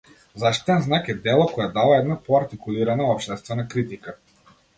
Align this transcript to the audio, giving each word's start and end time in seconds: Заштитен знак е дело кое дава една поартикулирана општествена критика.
Заштитен 0.43 0.79
знак 0.85 1.09
е 1.09 1.13
дело 1.13 1.45
кое 1.57 1.67
дава 1.75 1.99
една 1.99 2.17
поартикулирана 2.31 3.07
општествена 3.13 3.69
критика. 3.77 4.17